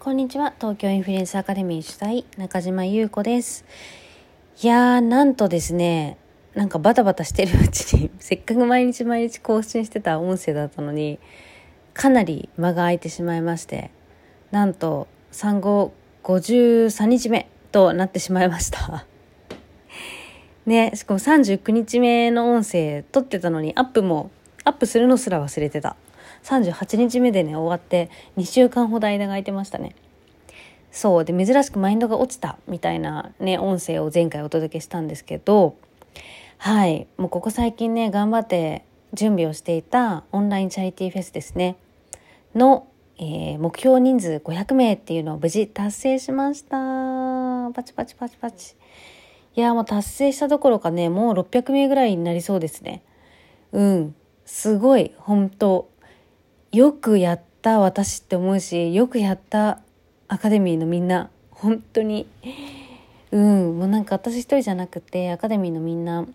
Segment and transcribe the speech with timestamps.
[0.00, 0.54] こんにちは。
[0.58, 3.66] 東京インフルエンスアカデミー主催中島優子です。
[4.62, 6.16] いやーなんとですね
[6.54, 11.18] なんかバタバタしてるうちに せっかく毎日毎日更新してた音声だったのに
[11.92, 13.90] かなり間が空いてしまいまして
[14.52, 15.92] なんと産後
[16.24, 19.04] 53日目となってしまいました。
[20.64, 24.30] ねしかも39日目の音声撮ってたのにアップも
[24.64, 25.94] アップするのすら忘れてた。
[26.44, 29.94] 38日目でね終わって2週間ほど間が空いてましたね。
[30.92, 35.76] そうで珍しくマインドが落ちたみたいなね音声を前回お届けしたんですけど
[36.58, 41.76] はいもうここ最近ね頑張って準備をしていたオンラインチャリティーフェスですね。
[42.54, 42.86] の、
[43.18, 46.76] えー、目標人数500名っていうのを無事達成しました。
[47.72, 48.76] パチパチパチパチ。
[49.56, 53.02] いやもう達成したどころかねもう600名ぐらいになりそうですね。
[53.72, 54.14] うん
[54.46, 55.89] すごい本当
[56.72, 59.80] よくやった私って思うしよくやった
[60.28, 62.28] アカデミーのみんな本当に。
[63.32, 63.78] うん。
[63.78, 66.26] もうなんか私一人じゃなくてアカデミーのみんな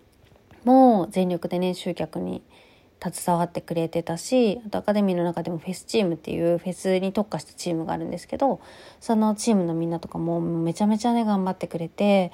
[0.64, 2.42] も全力でね集客に
[3.02, 8.60] 携わってくれてたしあとアカデミーの中でもフェスチームっていうフェスに特化したチームがあるんですけど
[9.00, 12.32] そのチームのみんなとかもめちゃめちゃね頑張ってくれて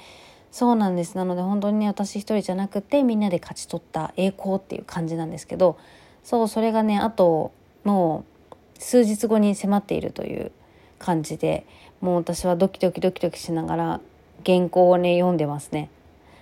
[0.50, 1.16] そうなんです。
[1.16, 5.78] なので本当にね私一人じゃなくてみんなで勝ち取った栄光っていう感じなんですけど
[6.22, 7.53] そうそれがねあと
[7.84, 10.52] もう数日後に迫っているという
[10.98, 11.66] 感じで
[12.00, 14.00] もう私はドキドキドキドキしながら
[14.44, 15.88] 原稿をね読んでますね。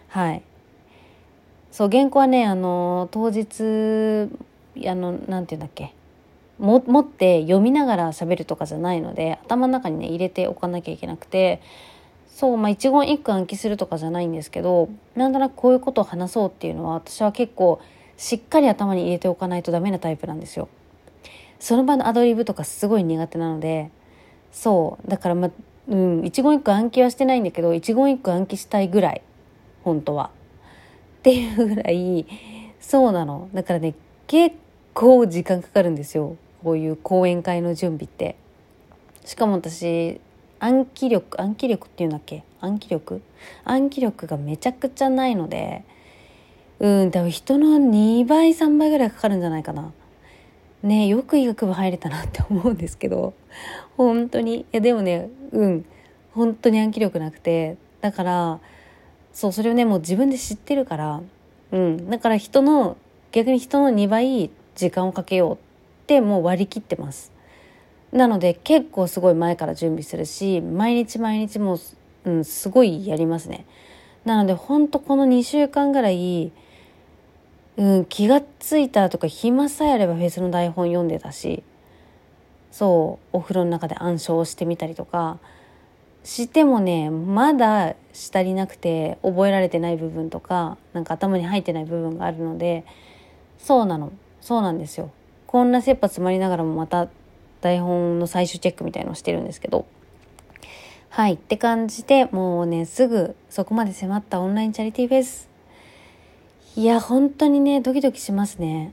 [0.09, 0.43] はい。
[1.71, 4.29] そう原稿はねあの当日
[4.87, 5.95] あのなんて言うんだっけ。
[6.59, 11.63] も持って読みながら喋るとかじゃないので頭の中にね入れておかなきゃいけなくて
[12.29, 17.81] そうまあ一言一句暗記するとかじゃないんですけどなんとなくこういうことを話そうっていうのは私は結構
[18.19, 20.69] しっかり頭に入れておかないとダメなタイプなんですよ。
[21.61, 23.91] その場のアドリブとかすごい苦手なので
[24.51, 25.51] そうだからまあ
[25.89, 29.23] うん一言一句暗記はしてないんだけど一言一句暗記したいぐらい
[29.85, 30.31] 本当は。
[31.21, 32.27] っていうぐらい
[32.81, 33.95] そうなのだからね
[34.27, 34.57] 結
[34.95, 38.37] 構時間かかるんですよこういう講演会の準備って。
[39.25, 40.19] しかも私
[40.61, 42.43] 暗記力暗記力っていうんだっけ？
[42.61, 43.21] 暗記力？
[43.65, 45.85] 暗記力がめちゃくちゃないので
[46.79, 49.93] うん多分人の2倍3倍ぐらいかかるんじゃないかな。
[50.83, 53.35] ねよく医学部入れたなって思うんですけど。
[53.97, 54.61] 本当に。
[54.61, 55.85] いやでもねうん。
[56.33, 57.77] 本当に暗記力なくて。
[58.01, 58.61] だから
[59.33, 61.21] そうそれをねもう自分で知ってるから。
[61.73, 62.11] うん。
[62.11, 62.97] だから人の
[63.33, 65.59] 逆に人の2倍時間をかけようっ
[66.07, 67.33] てもう割り切ってます。
[68.13, 71.79] なので結構すごい前から準備するし毎日毎日もう、
[72.25, 73.67] うん、すごいやりますね。
[74.25, 76.53] なので本当この2週間ぐらい
[77.81, 81.63] うん、気がついたとか暇さえあればフェスの台本読んでたし
[82.71, 85.39] そうお風呂の中で暗唱してみたりとか
[86.23, 92.85] してもねまだしたりなくて覚えられてない部分とかなんか頭に入ってない部分があるので
[93.59, 94.13] そうなの。
[94.41, 95.11] そうなんですよ。
[95.47, 97.09] こんな切羽詰まりながらもまた
[97.61, 99.87] 台本の最終チェックみたいのをしてるんですけど。
[101.11, 105.50] はいって感じでもうねすぐそこまで迫ったオンラインチャリティーフェス。
[106.77, 108.93] いや本当にねドキドキしますね。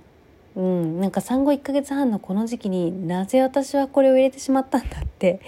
[0.56, 1.00] うん。
[1.00, 5.40] なんか産後1ヶ月半のこの時期になぜ私はこれを入れてしまったんだって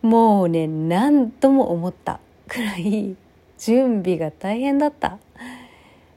[0.00, 2.20] もうね何度も思った。
[2.46, 3.16] くらい
[3.58, 5.18] 準備が大変だった。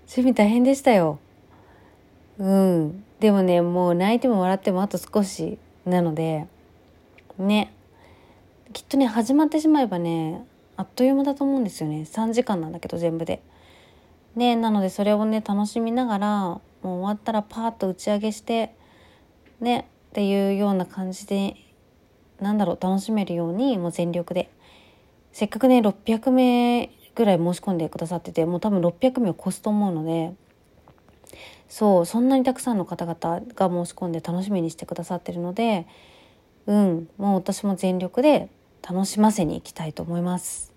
[0.07, 1.18] 準備大変でしたよ。
[2.38, 3.03] うん。
[3.19, 6.46] でもねもう泣いても笑ってもあと少しなので
[7.40, 7.74] ね。
[8.74, 10.46] きっとね始まってしまえばね
[10.78, 12.03] あっという間だと思うんですよね。
[12.03, 13.41] 3時間なんだけど全部で。
[14.36, 18.75] ねなのでそれをね楽しみながらもう終わったらパーッと打ち上げして
[19.59, 21.56] ねっていうような感じで
[22.40, 24.50] なんだろう楽しめるようにもう全力で
[25.31, 30.34] せっかくね600名ぐらい申し込んでくださっててもう多分600名を超すと思うので
[31.69, 35.88] そうそんなにたくさんの方々が申し込んで楽しみにしてくださってるので
[36.66, 38.50] うんもう私も全力で
[38.81, 40.72] 楽しませに行きたいと思います。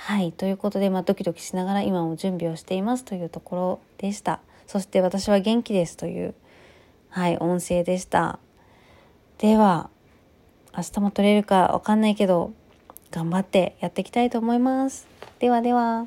[0.00, 0.32] はい。
[0.32, 4.40] ということで、まあ、ドキドキしながら今も準備をしていますというところでした。
[4.66, 6.34] そして私は元気ですという、
[7.10, 8.38] はい、音声でした。
[9.38, 9.90] では、
[10.74, 12.52] 明日も撮れるかわかんないけど、
[13.10, 15.08] 頑張ってやっていきたいと思います。
[15.40, 16.06] ではでは。